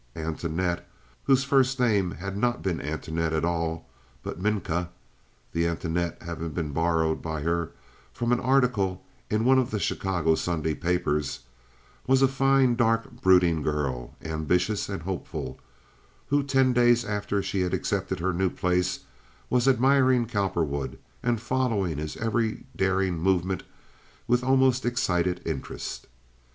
Antoinette, 0.15 0.89
whose 1.25 1.43
first 1.43 1.79
name 1.79 2.09
had 2.13 2.35
not 2.35 2.63
been 2.63 2.81
Antoinette 2.81 3.33
at 3.33 3.45
all, 3.45 3.87
but 4.23 4.39
Minka 4.41 4.89
(the 5.53 5.67
Antoinette 5.67 6.17
having 6.23 6.49
been 6.53 6.71
borrowed 6.71 7.21
by 7.21 7.41
her 7.41 7.69
from 8.11 8.31
an 8.31 8.39
article 8.39 9.03
in 9.29 9.45
one 9.45 9.59
of 9.59 9.69
the 9.69 9.77
Chicago 9.77 10.33
Sunday 10.33 10.73
papers), 10.73 11.41
was 12.07 12.23
a 12.23 12.27
fine 12.27 12.73
dark, 12.75 13.11
brooding 13.21 13.61
girl, 13.61 14.15
ambitious 14.23 14.89
and 14.89 15.03
hopeful, 15.03 15.59
who 16.29 16.41
ten 16.41 16.73
days 16.73 17.05
after 17.05 17.43
she 17.43 17.61
had 17.61 17.71
accepted 17.71 18.19
her 18.19 18.33
new 18.33 18.49
place 18.49 19.01
was 19.51 19.67
admiring 19.67 20.25
Cowperwood 20.25 20.97
and 21.21 21.39
following 21.39 21.99
his 21.99 22.17
every 22.17 22.65
daring 22.75 23.19
movement 23.19 23.61
with 24.27 24.43
almost 24.43 24.83
excited 24.83 25.41
interest. 25.45 26.07